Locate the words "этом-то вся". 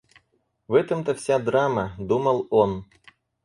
0.73-1.37